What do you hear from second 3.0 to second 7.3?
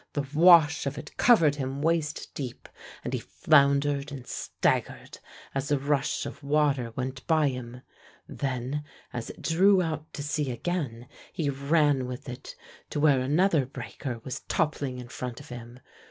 and he floundered and staggered as the rush of water went